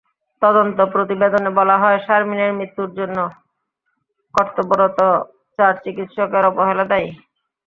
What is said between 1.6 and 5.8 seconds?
হয়, শারমিনের মৃত্যুর জন্য কর্তব্যরত চার